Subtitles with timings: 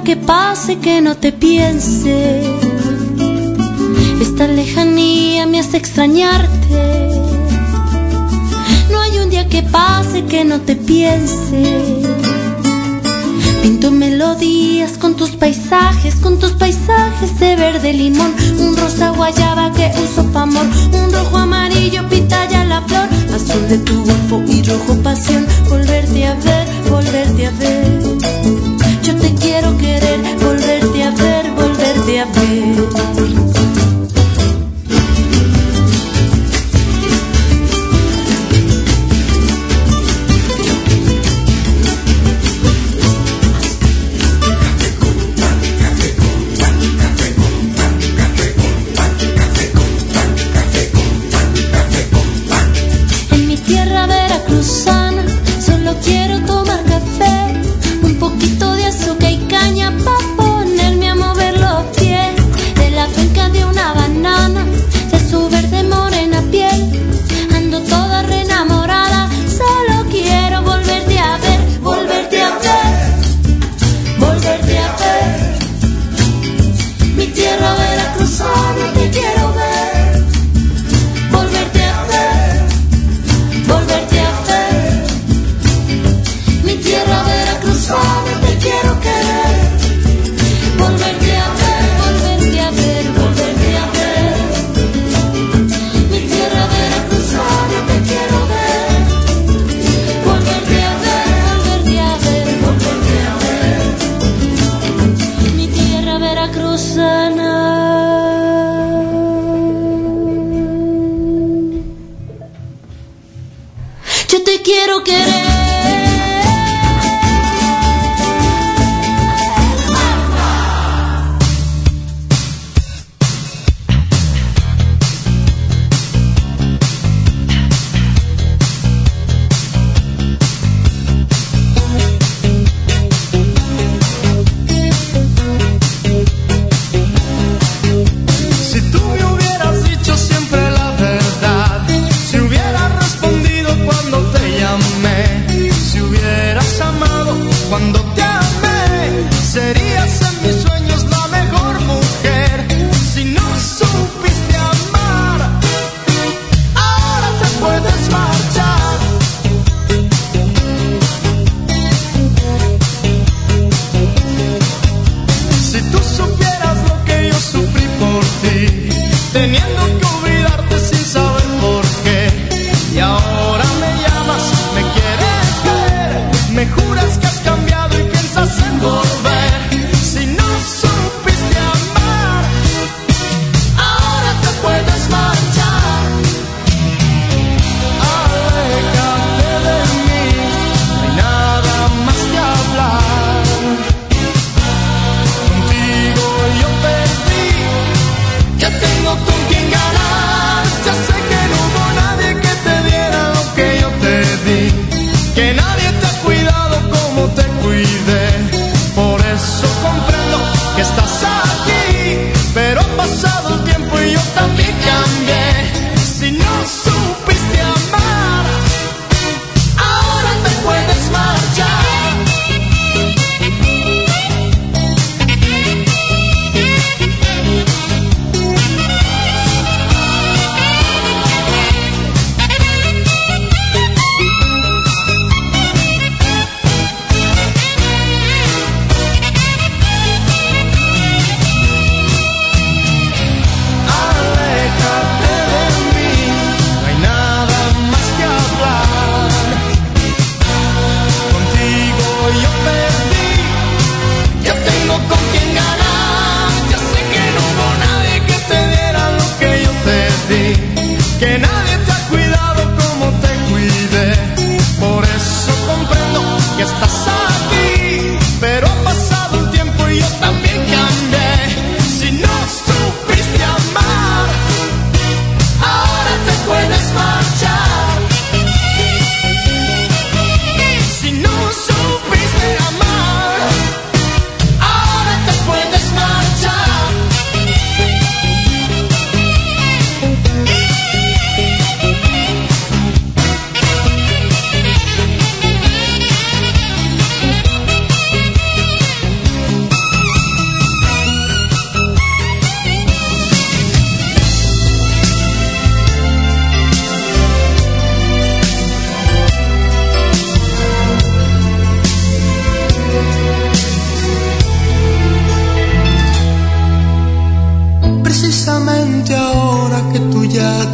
[0.00, 2.40] que pase que no te piense.
[4.20, 7.10] Esta lejanía me hace extrañarte.
[8.90, 11.62] No hay un día que pase que no te piense.
[13.62, 19.92] Pinto melodías con tus paisajes, con tus paisajes de verde limón, un rosa guayaba que
[20.02, 24.96] uso pa' amor, un rojo amarillo pitaya la flor, azul de tu golfo y rojo
[25.02, 28.11] pasión, volverte a ver, volverte a ver.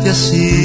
[0.08, 0.57] Te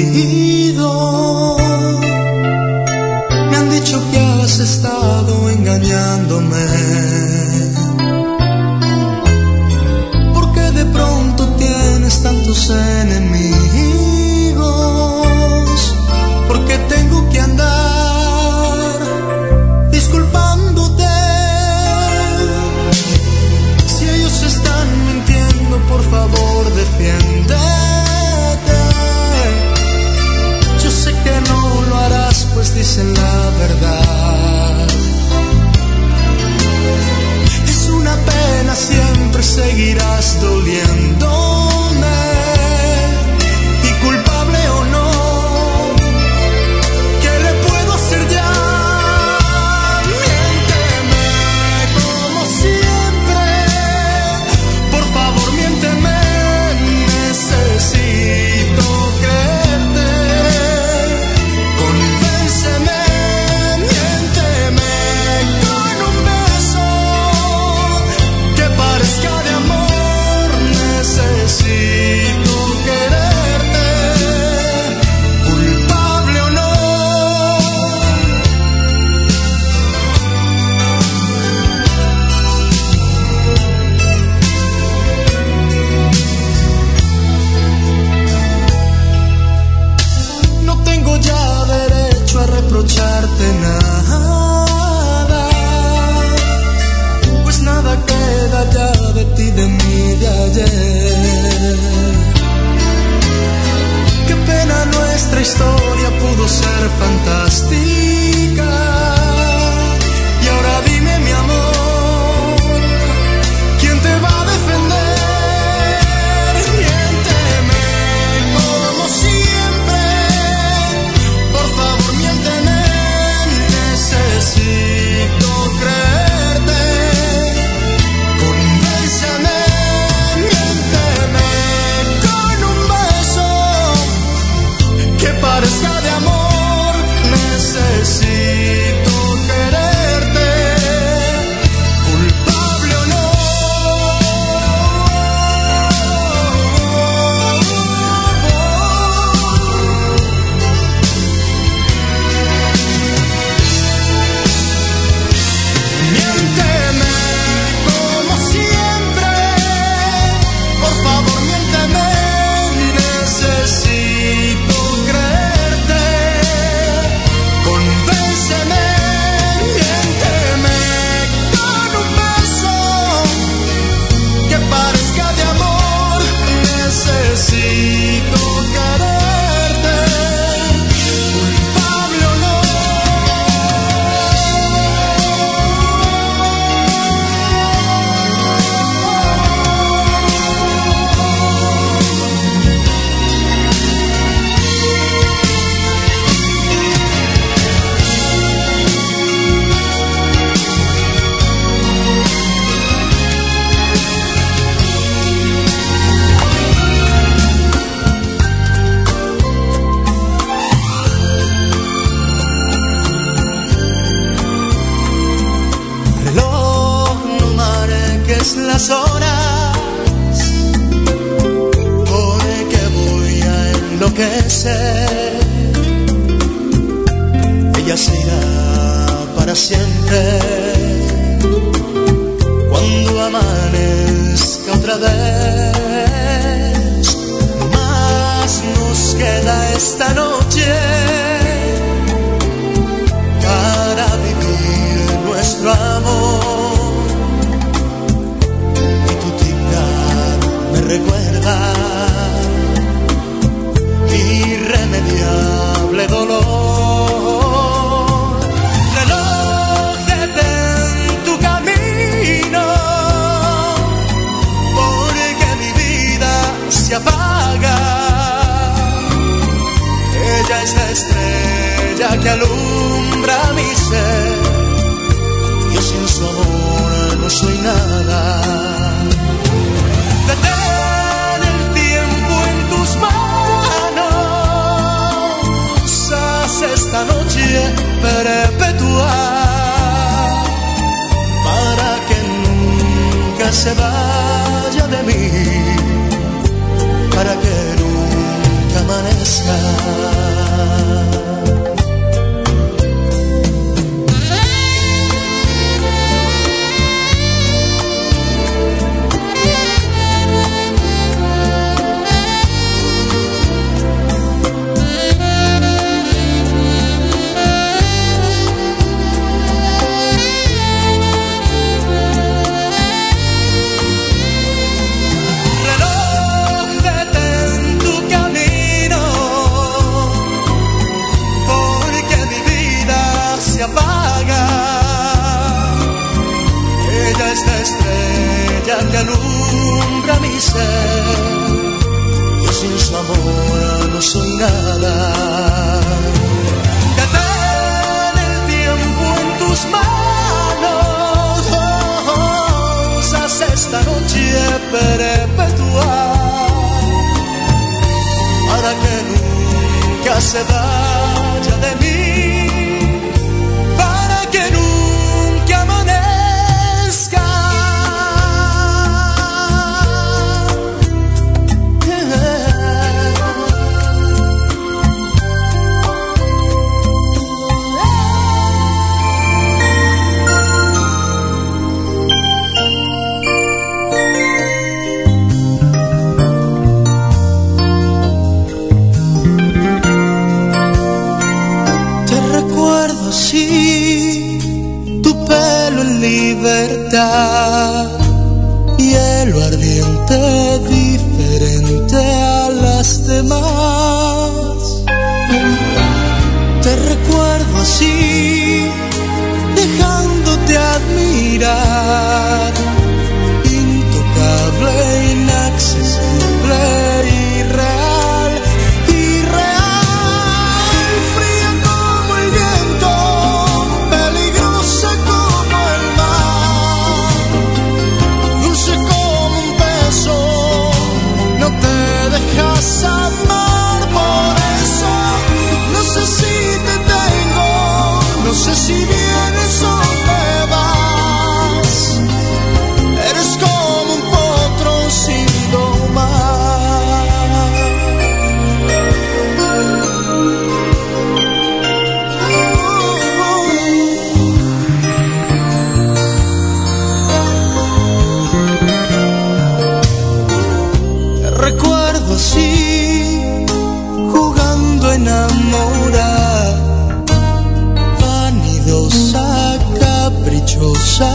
[468.94, 471.12] Celosa, caprichosa,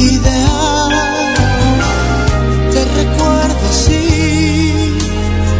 [0.00, 0.90] ideal.
[2.72, 4.98] Te recuerdo así,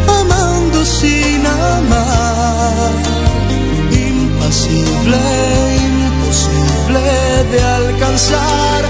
[0.09, 2.91] amando sin amar.
[3.93, 5.23] Impasible,
[5.87, 7.01] imposible
[7.53, 8.85] de alcanzar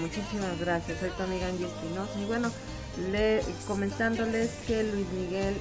[0.00, 1.00] Muchísimas gracias.
[1.00, 2.50] Soy tu amiga Angie Espinosa y bueno,
[3.10, 5.56] le, comentándoles que Luis Miguel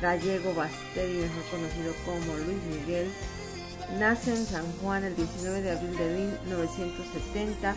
[0.00, 3.08] Gallego Basteri, mejor conocido como Luis Miguel,
[3.98, 7.74] nace en San Juan el 19 de abril de 1970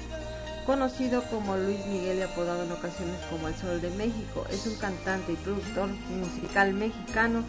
[0.66, 4.46] conocido como Luis Miguel y apodado en ocasiones como El Sol de México.
[4.52, 7.44] Es un cantante y productor musical mexicano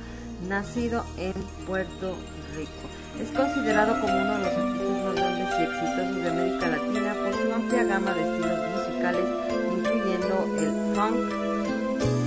[0.49, 1.35] nacido en
[1.67, 2.17] Puerto
[2.57, 2.89] Rico.
[3.21, 7.10] Es considerado como uno de los artistas más grandes y exitosos de América Latina
[7.61, 9.27] amplia gama de estilos musicales,
[9.77, 11.16] incluyendo el funk,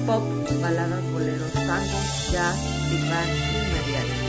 [0.06, 0.24] pop,
[0.62, 2.00] baladas, boleros, tango,
[2.32, 2.58] jazz,
[2.90, 3.10] big y
[3.74, 4.20] mariachi.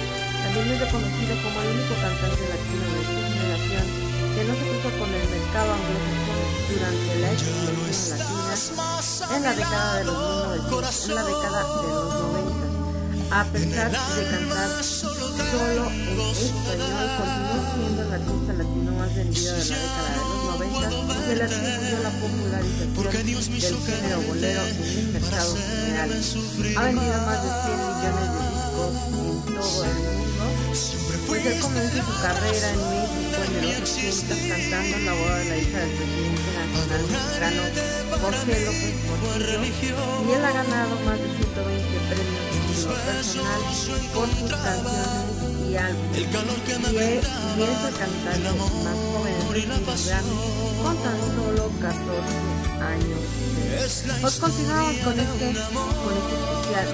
[0.42, 3.86] También es reconocido como el único cantante latino de su generación
[4.34, 6.40] que no se cruza con el mercado anglosajón
[6.72, 12.14] durante la explosión latina en la década de los 1900, en la década de los
[12.32, 12.73] 90.
[13.30, 15.28] A pesar de cantar solo
[15.90, 20.90] en español, continuó siendo el artista latino más vendido de la década de los 90
[20.92, 26.10] y se le atribuyó la popularización del género bolero en el mercado general.
[26.76, 30.24] Ha vendido más de 100 millones de discos en todo el mundo.
[31.26, 35.44] Fue parecer comenzó su carrera en México en los 80 cantando en la boda de
[35.44, 37.62] la hija del presidente nacional mexicano
[38.20, 39.58] José López Portillo
[40.26, 42.43] y él ha ganado más de 120 premios
[42.74, 43.62] su personal
[44.12, 45.24] por sus canciones
[45.70, 46.14] y álbumes.
[46.14, 47.24] Y es,
[47.56, 50.22] y es el cantante más joven en recibir
[50.82, 51.94] con tan solo 14
[52.82, 53.20] años.
[54.20, 56.87] Pues continuamos con este, con este especial,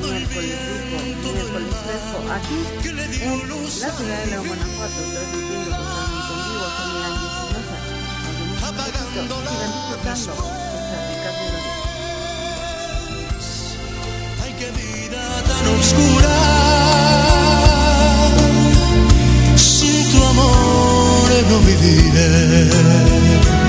[0.00, 7.15] miércoles rico, miércoles fresco, aquí en la ciudad de León, Guanajuato, transmitiendo totalmente en vivo,
[8.66, 10.26] Ricas melodías.
[14.42, 16.34] Ay, qué vida tan oscura,
[19.56, 23.65] sin tu amor no viviré.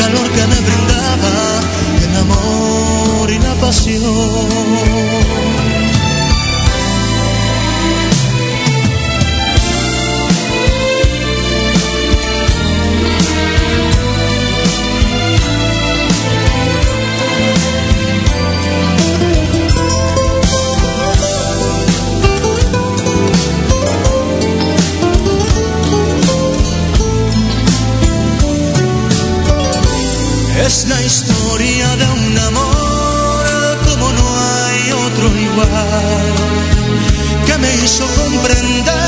[0.00, 1.34] Calor que me brindaba
[2.04, 4.89] el amor y la pasión.
[37.90, 38.99] Hizo comprender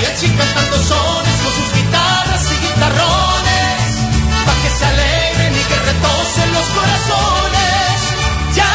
[0.00, 3.90] mariachi cantando sones con sus guitarras y guitarrones,
[4.46, 7.96] pa' que se alegren y que retocen los corazones.
[8.56, 8.72] Ya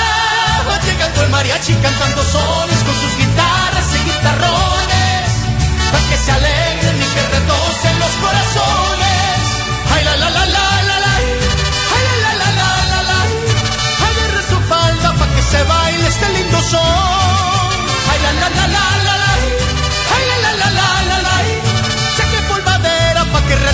[0.68, 5.28] va llegando el mariachi cantando sones con sus guitarras y guitarrones,
[5.92, 9.42] pa' que se alegren y que retocen los corazones.
[9.96, 11.14] Ay, la, la, la, la, la, la,
[11.96, 13.20] ay, la, la, la, la, la, la!
[14.10, 17.70] agarre su falda pa' que se baile este lindo son.
[18.12, 18.95] Ay, la, la, la, la.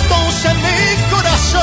[0.02, 1.60] zapatos en mi corazón.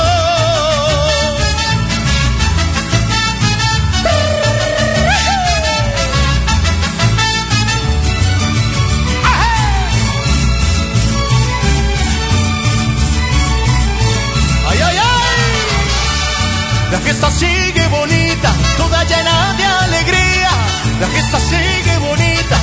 [14.68, 15.02] ¡Ay, ay, ay!
[16.92, 20.50] La fiesta sigue bonita, toda llena de alegría.
[21.00, 22.59] La fiesta sigue bonita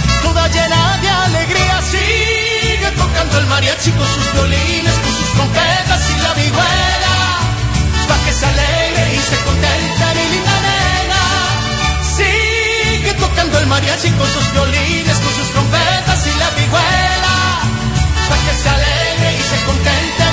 [3.17, 7.15] canta el mariachi con sus violines, con sus trompetas y la vihuela,
[8.07, 11.23] pa' que se alegre y se contente mi linda nena.
[12.15, 17.35] Sigue tocando el mariachi con sus violines, con sus trompetas y la vihuela,
[18.29, 20.26] pa' que se alegre y se contente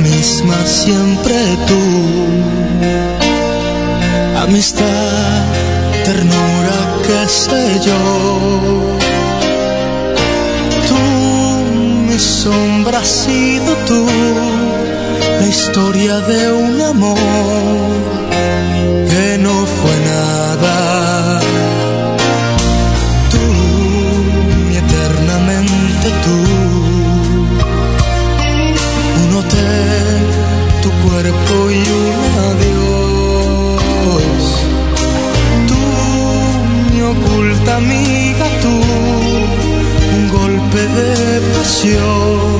[0.00, 1.36] misma siempre
[1.68, 1.82] tú.
[4.42, 5.44] Amistad,
[6.04, 8.00] ternura, qué sé yo.
[10.88, 11.00] Tú,
[12.08, 14.06] mi sombra, has sido tú.
[15.40, 17.18] La historia de un amor
[19.10, 20.99] que no fue nada.
[41.62, 42.59] 修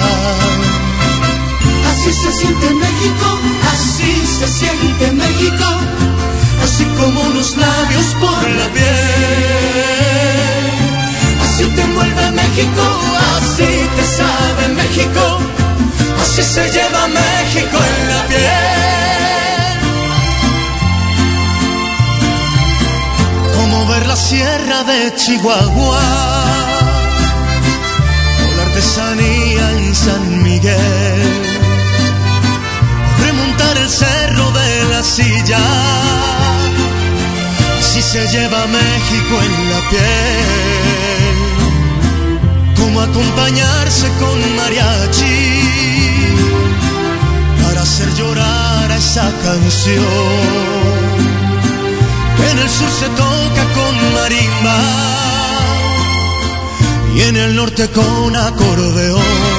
[1.91, 3.39] Así se siente México,
[3.73, 5.65] así se siente México,
[6.63, 8.85] así como unos labios por la piel.
[11.43, 12.83] Así te envuelve México,
[13.37, 15.39] así te sabe México,
[16.21, 18.81] así se lleva México en la piel.
[23.91, 26.40] ver la sierra de Chihuahua
[30.05, 31.21] San Miguel,
[33.19, 35.59] remontar el cerro de la silla,
[37.79, 41.35] si se lleva México en la piel,
[42.77, 45.61] como acompañarse con mariachi.
[47.63, 51.01] Para hacer llorar a esa canción.
[52.49, 54.79] En el sur se toca con marimba.
[57.15, 59.50] Y en el norte con acordeón.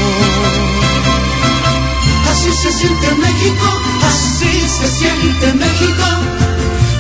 [2.62, 3.66] Se siente México,
[4.06, 6.04] así se siente México,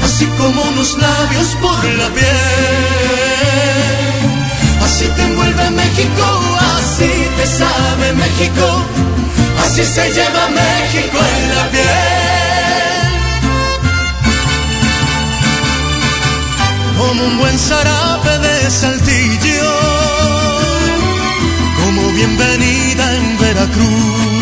[0.02, 2.26] así como unos labios por la piel.
[4.84, 6.24] Así te envuelve México,
[6.76, 8.84] así te sabe México,
[9.64, 12.32] así se lleva México en la piel.
[16.98, 19.72] como un buen zarape de saltillo,
[21.84, 24.41] como bienvenida en Veracruz.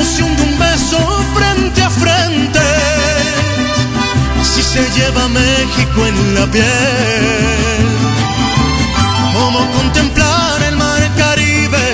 [0.00, 0.98] Emoción de un beso
[1.34, 2.58] frente a frente,
[4.40, 6.64] así se lleva México en la piel.
[9.34, 11.86] Como contemplar el mar Caribe,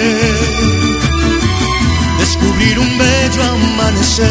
[2.20, 4.30] descubrir un bello amanecer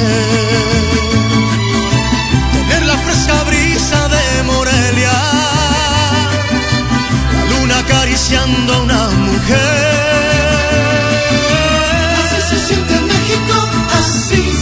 [2.88, 5.11] la fresca brisa de Morelia,
[7.34, 9.85] la luna acariciando a una mujer.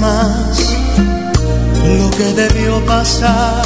[0.00, 0.74] Más
[1.98, 3.62] lo que debió pasar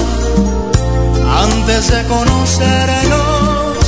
[1.43, 3.79] antes de conocernos.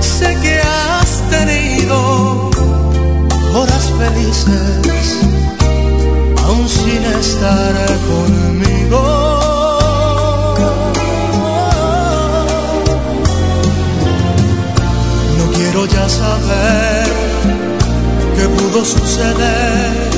[0.00, 2.50] Sé que has tenido
[3.54, 5.18] horas felices,
[6.46, 7.74] aún sin estar
[8.10, 9.02] conmigo.
[15.38, 17.06] No quiero ya saber
[18.36, 20.17] qué pudo suceder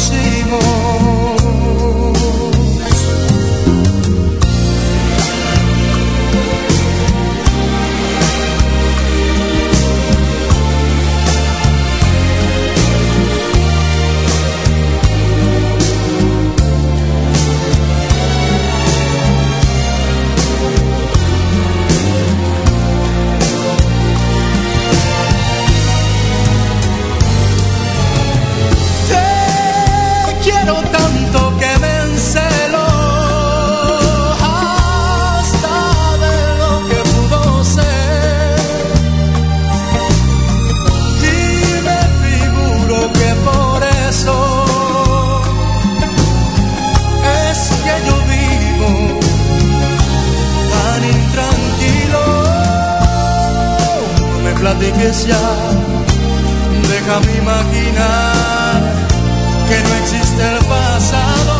[0.00, 0.39] see.
[54.80, 55.36] Platiques ya.
[56.88, 58.82] Déjame imaginar
[59.68, 61.59] que no existe el pasado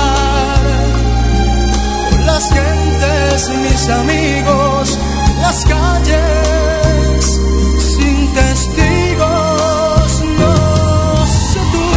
[2.41, 4.97] Las gentes, mis amigos,
[5.41, 7.39] las calles
[7.77, 11.89] sin testigos, no sé tú.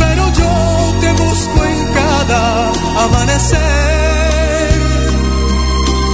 [0.00, 0.50] Pero yo
[1.00, 2.72] te busco en cada
[3.04, 3.60] amanecer.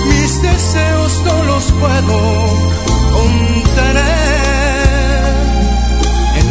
[0.08, 2.18] Mis deseos no los puedo
[3.14, 4.26] contener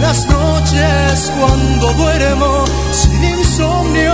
[0.01, 4.13] las noches cuando duermo sin insomnio,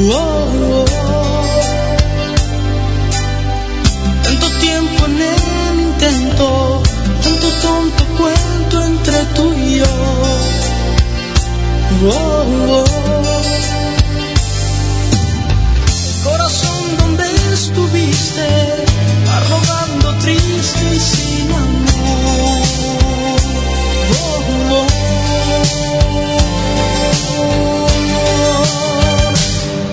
[0.00, 0.84] Oh, oh,
[4.22, 6.82] Tanto tiempo en el intento,
[7.20, 9.86] tanto tonto cuento entre tú y yo.
[12.06, 13.27] Oh, Corazón,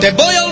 [0.05, 0.44] Te voy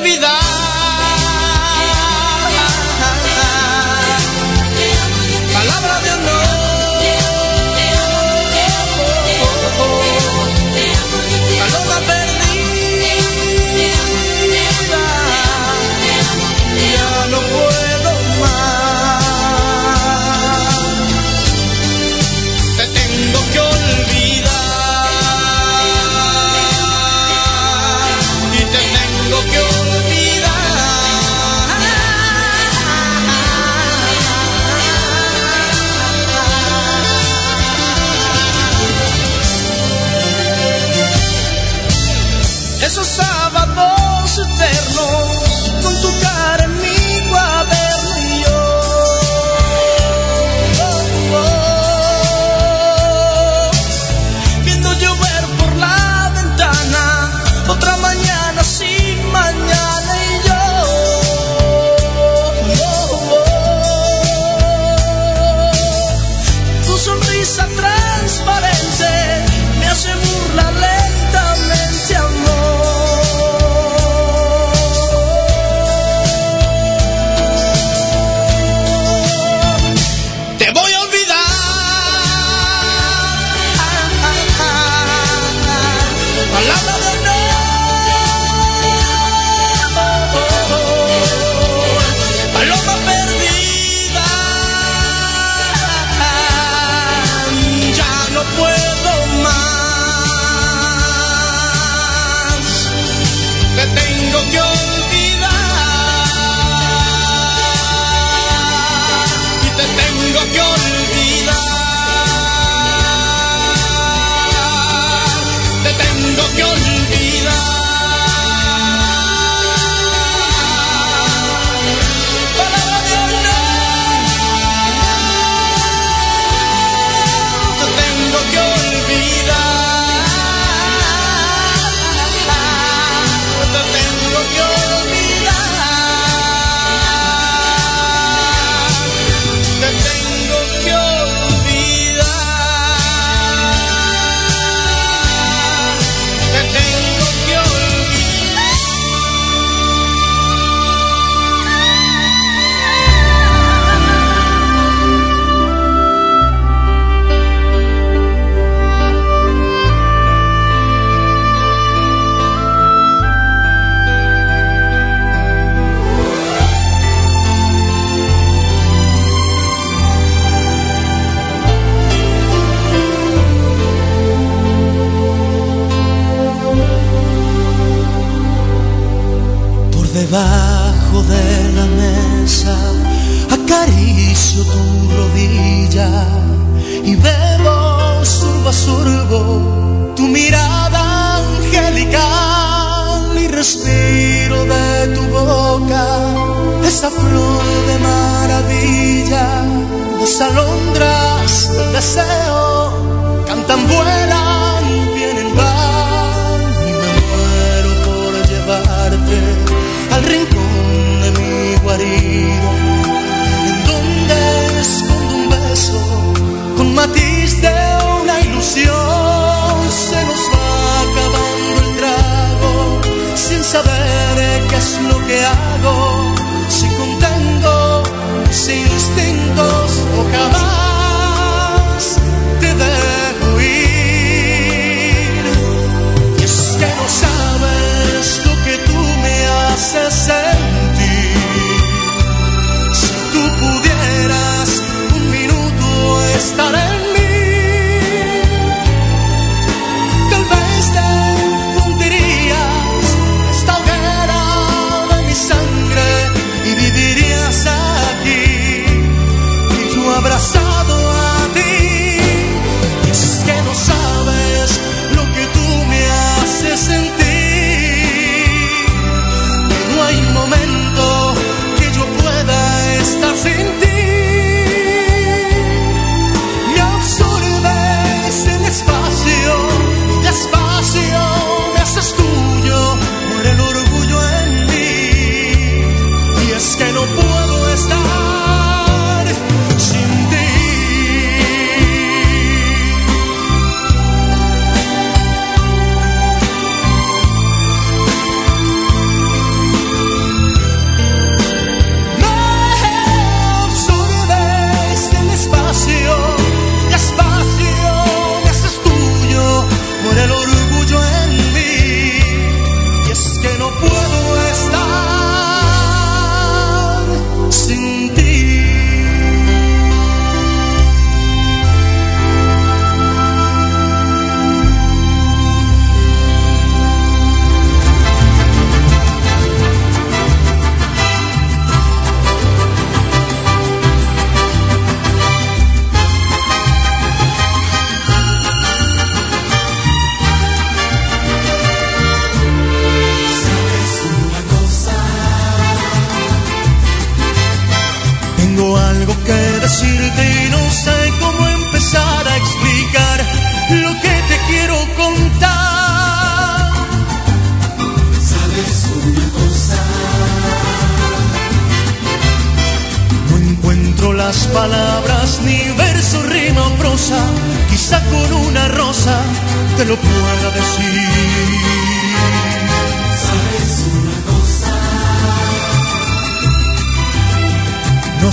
[225.10, 226.36] lo que hago,
[226.70, 228.04] si contengo
[228.48, 230.83] mis instintos o jamás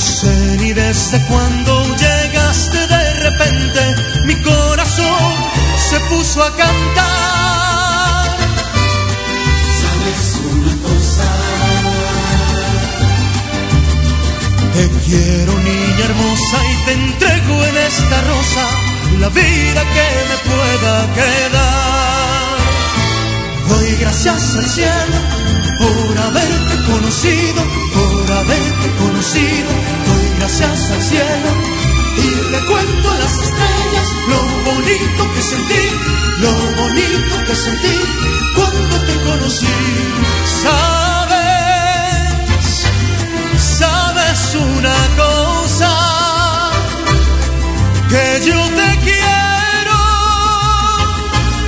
[0.00, 3.80] sé ni desde cuándo llegaste de repente,
[4.24, 5.34] mi corazón
[5.88, 8.36] se puso a cantar.
[9.80, 11.28] ¿Sabes una cosa?
[14.74, 18.64] Te quiero niña hermosa y te entrego en esta rosa
[19.20, 22.56] la vida que me pueda quedar.
[23.68, 25.18] Doy gracias al cielo
[25.78, 27.62] por haberte conocido,
[29.32, 31.50] Doy gracias al cielo
[32.16, 35.88] y le cuento a las estrellas lo bonito que sentí,
[36.38, 36.50] lo
[36.82, 38.00] bonito que sentí
[38.56, 39.68] cuando te conocí.
[40.62, 41.78] Sabes,
[43.56, 45.92] sabes una cosa
[48.08, 50.00] que yo te quiero,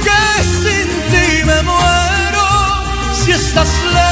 [0.03, 2.45] que sin ti me muero
[3.13, 4.12] si estás lejos.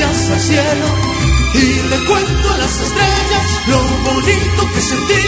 [0.00, 0.86] Al cielo
[1.54, 5.22] y le cuento a las estrellas lo bonito que sentí,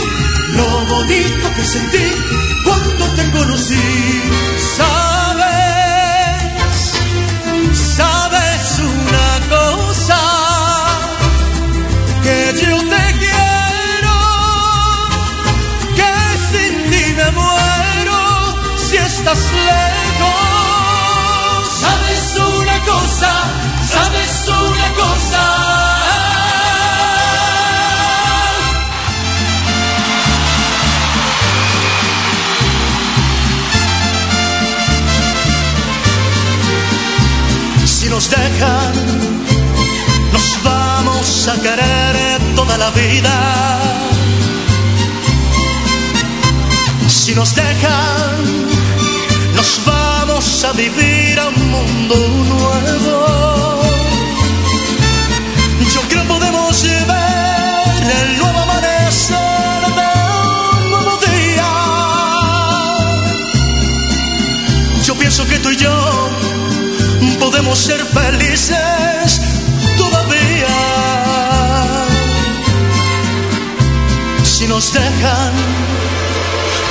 [0.54, 2.06] lo bonito que sentí
[2.64, 4.20] cuando te conocí.
[6.54, 6.92] lejos.
[7.72, 10.20] Sabes una cosa,
[21.80, 23.69] sabes una cosa.
[38.00, 38.92] Si nos dejan,
[40.32, 43.80] nos vamos a querer toda la vida.
[47.08, 48.36] Si nos dejan,
[49.54, 52.16] nos vamos a vivir a un mundo
[52.54, 53.59] nuevo.
[67.80, 69.40] Ser felices
[69.96, 70.76] todavía.
[74.42, 75.52] Si nos dejan,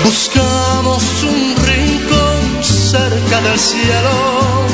[0.04, 1.56] buscamos un
[2.64, 4.66] cerca del cielo.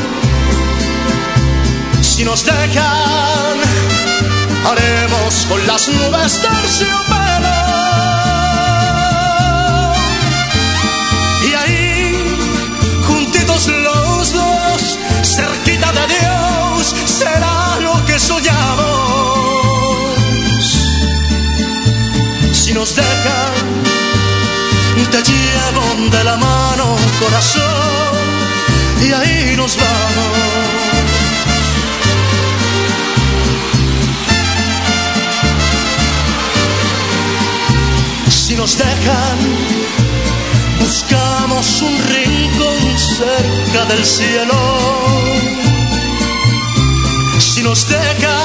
[2.01, 3.55] Si nos dejan,
[4.69, 7.24] haremos con las nubes terciopelo.
[22.85, 23.53] Nos dejan,
[25.09, 27.63] te llevo de la mano, corazón
[29.01, 30.37] y ahí nos vamos.
[38.29, 39.37] Si nos dejan,
[40.79, 44.59] buscamos un rincón cerca del cielo.
[47.39, 48.44] Si nos dejan,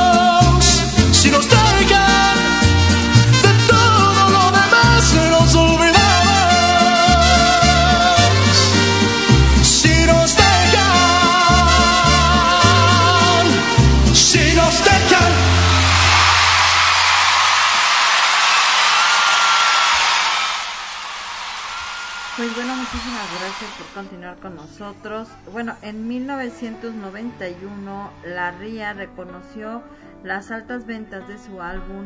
[24.41, 25.27] Con nosotros.
[25.51, 29.81] Bueno, en 1991 la RIA reconoció
[30.23, 32.05] las altas ventas de su álbum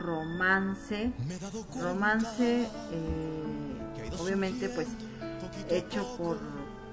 [0.00, 1.12] Romance.
[1.80, 4.88] Romance, eh, obviamente, pues
[5.68, 6.38] hecho por,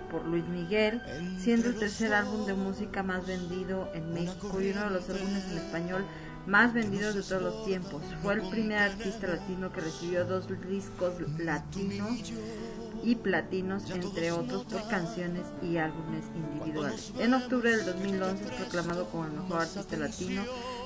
[0.10, 1.02] por Luis Miguel,
[1.40, 5.46] siendo el tercer álbum de música más vendido en México y uno de los álbumes
[5.52, 6.06] en español
[6.48, 8.02] más vendidos de todos los tiempos.
[8.22, 12.32] Fue el primer artista latino que recibió dos discos latinos
[13.04, 17.12] y platinos, entre otros, por canciones y álbumes individuales.
[17.20, 20.44] En octubre del 2011 es proclamado como el mejor artista latino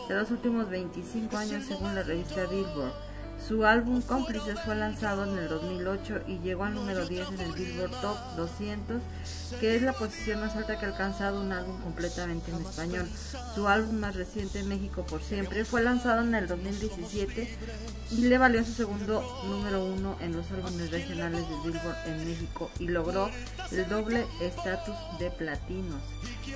[0.07, 3.04] de los últimos 25 años según la revista Billboard.
[3.47, 7.51] Su álbum Cómplices fue lanzado en el 2008 y llegó al número 10 en el
[7.51, 8.99] Billboard Top 200,
[9.59, 13.07] que es la posición más alta que ha alcanzado un álbum completamente en español.
[13.53, 17.55] Su álbum más reciente, México por Siempre, fue lanzado en el 2017
[18.13, 22.71] y le valió su segundo número 1 en los álbumes regionales de Billboard en México
[22.79, 23.29] y logró
[23.71, 26.01] el doble estatus de platinos.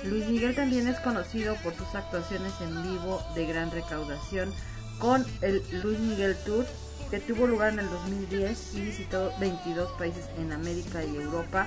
[0.04, 4.52] Luis Miguel también es conocido por sus actuaciones en vivo de gran recaudación
[5.00, 6.64] con el Luis Miguel Tour
[7.10, 11.66] que tuvo lugar en el 2010 y visitó 22 países en América y Europa,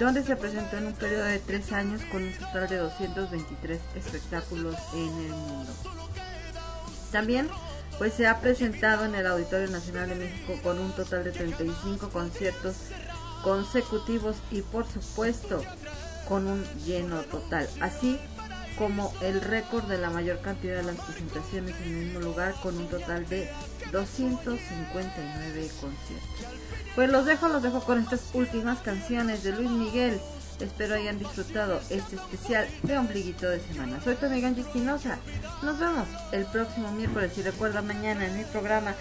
[0.00, 4.74] donde se presentó en un periodo de tres años con un total de 223 espectáculos
[4.94, 5.72] en el mundo.
[7.12, 7.48] También
[7.98, 12.08] pues se ha presentado en el Auditorio Nacional de México con un total de 35
[12.08, 12.74] conciertos
[13.44, 15.62] consecutivos y por supuesto
[16.26, 17.68] con un lleno total.
[17.80, 18.18] Así
[18.78, 22.76] como el récord de la mayor cantidad de las presentaciones en el mismo lugar con
[22.76, 23.48] un total de
[23.92, 26.60] 259 conciertos.
[26.94, 30.20] Pues los dejo, los dejo con estas últimas canciones de Luis Miguel
[30.60, 34.00] Espero hayan disfrutado este especial de ombliguito de semana.
[34.02, 35.18] Soy tu amiga Angie Espinosa.
[35.62, 38.94] Nos vemos el próximo miércoles y recuerda mañana en mi programa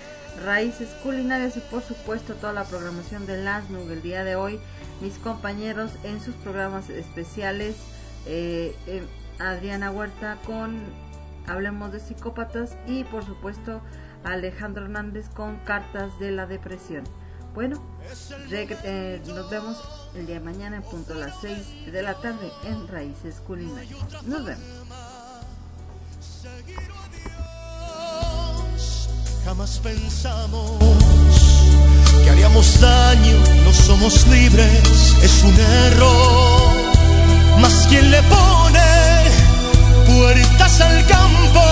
[0.44, 4.60] Raíces Culinarias y por supuesto toda la programación de Lansnug el día de hoy.
[5.00, 7.76] Mis compañeros en sus programas especiales.
[8.26, 9.04] Eh, eh,
[9.50, 10.82] Adriana Huerta con
[11.48, 13.82] Hablemos de Psicópatas y por supuesto
[14.24, 17.04] Alejandro Hernández con Cartas de la Depresión.
[17.54, 17.84] Bueno,
[18.50, 19.78] eh, nos vemos
[20.16, 24.24] el día de mañana en punto a las 6 de la tarde en Raíces Culinarias.
[24.26, 24.64] Nos vemos.
[29.46, 30.80] Jamás pensamos
[32.24, 36.94] que haríamos daño, no somos libres, es un error.
[37.60, 39.23] Mas quien le pone
[40.06, 41.64] puertas al campo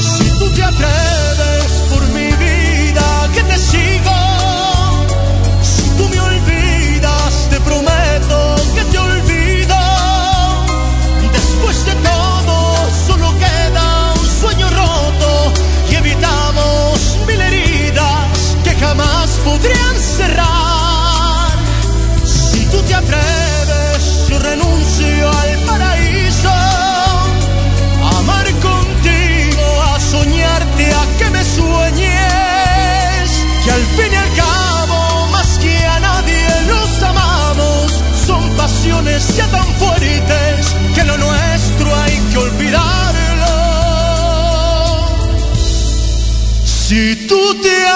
[0.01, 4.12] Si tú te atreves por mi vida que te sigo,
[38.85, 42.85] pasiones ya tan fuertes que lo nuestro hay que olvidarlo.
[46.66, 47.87] Si tú te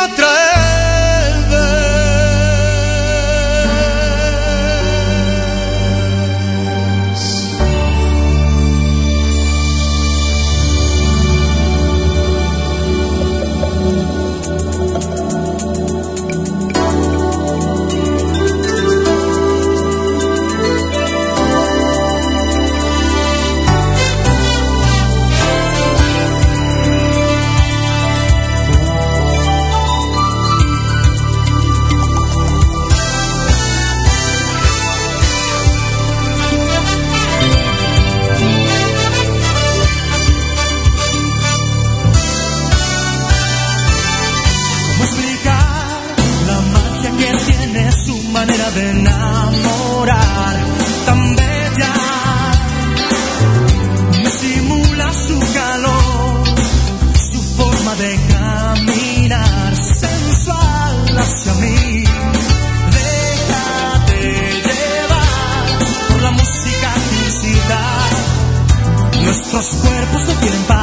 [69.58, 70.77] Nuestros cuerpos no quieren parar.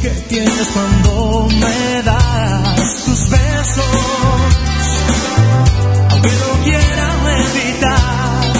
[0.00, 3.84] Que tienes cuando me das tus besos?
[6.10, 7.08] Aunque lo quiera
[7.50, 8.52] evitar,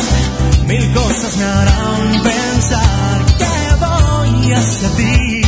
[0.66, 5.42] mil cosas me harán pensar que voy hacia ti.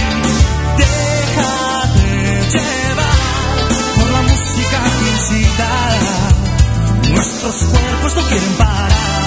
[0.79, 2.09] Déjate
[2.53, 5.71] llevar por la música que incita.
[7.11, 9.18] Nuestros cuerpos no quieren parar.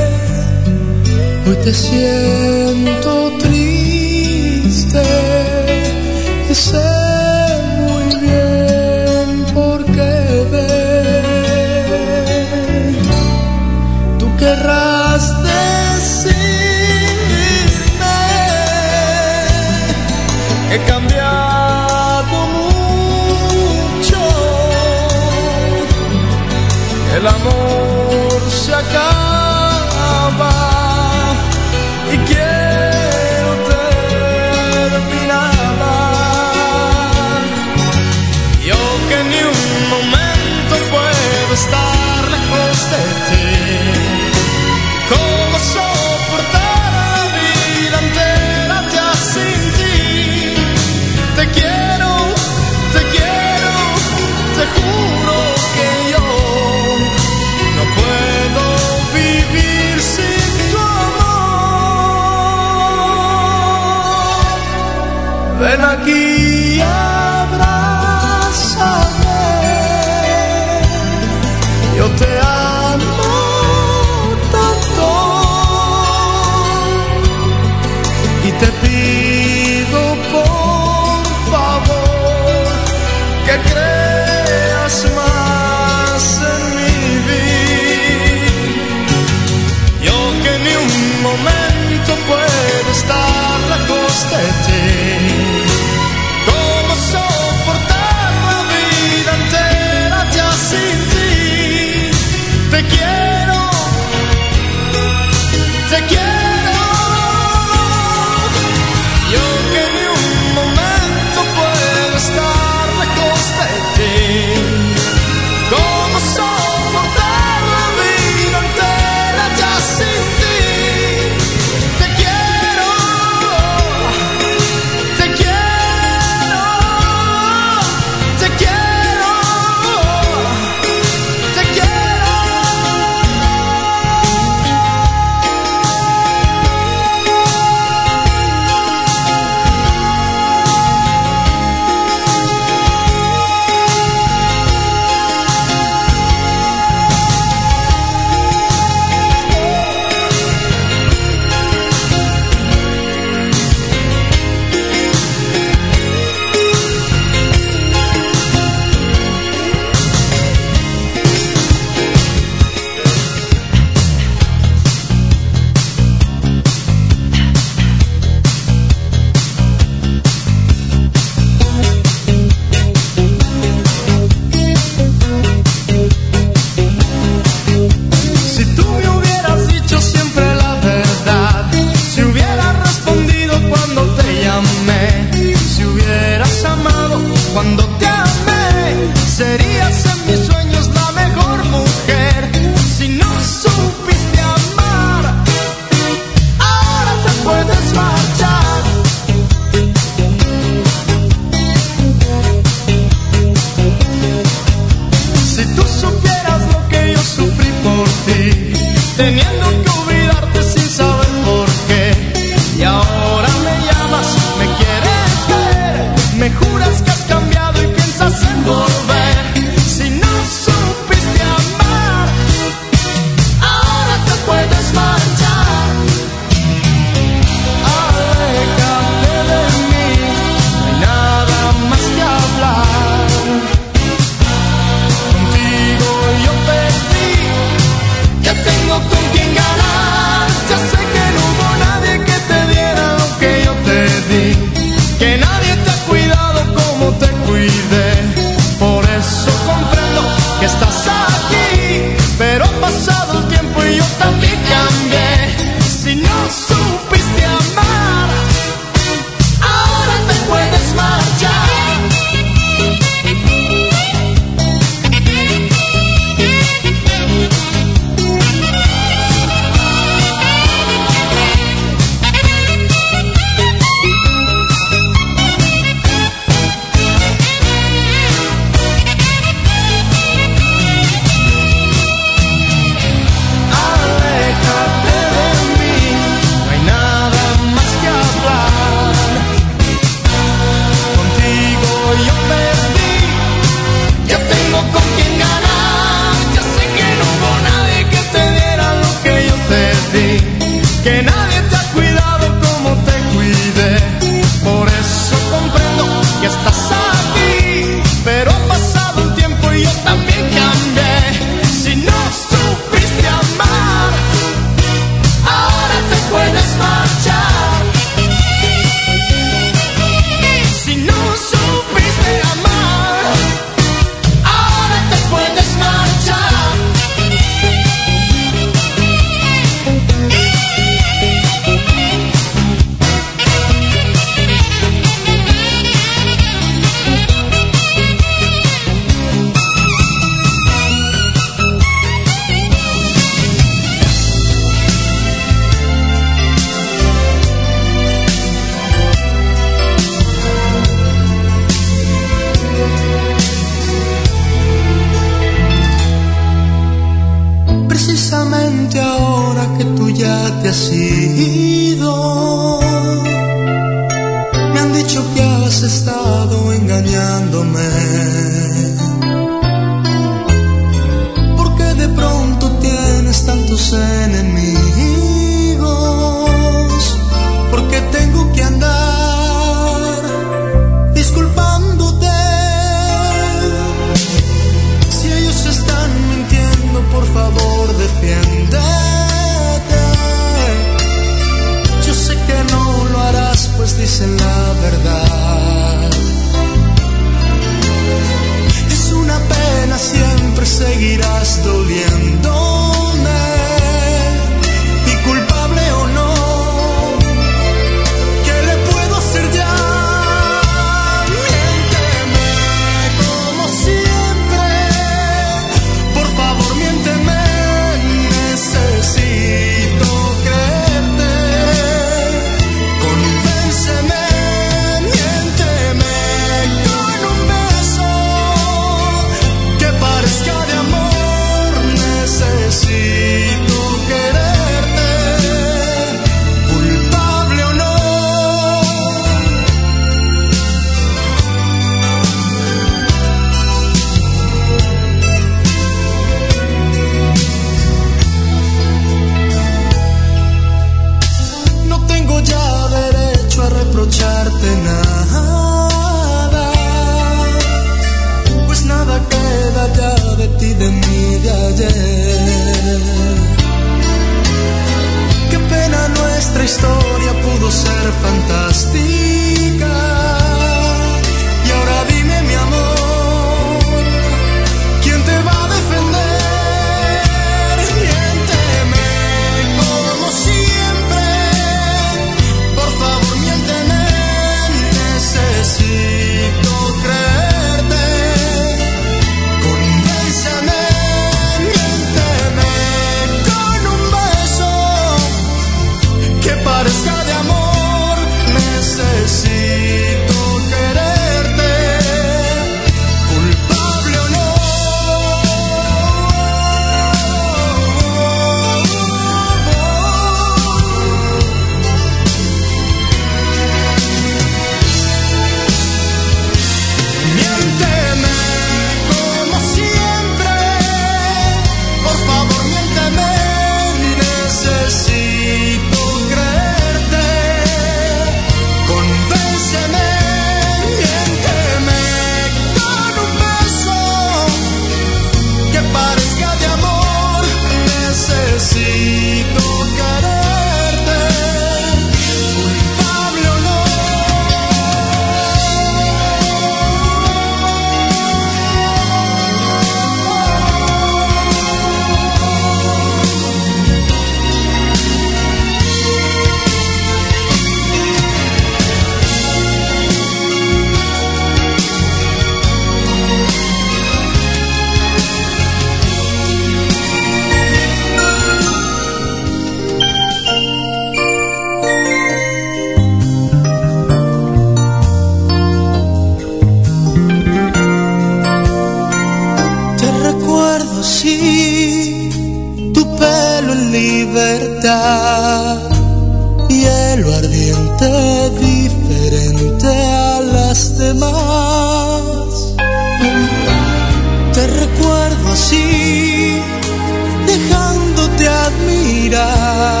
[599.31, 600.00] mirar.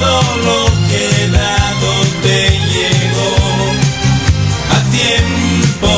[0.00, 2.40] todo lo que dado te
[2.72, 3.34] llegó
[4.70, 5.92] a tiempo.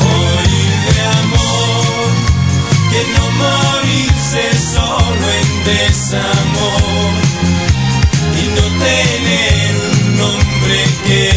[0.00, 2.10] Morir de amor,
[2.90, 4.42] que no morirse
[4.74, 7.12] solo en desamor
[8.40, 11.27] y no tener un nombre que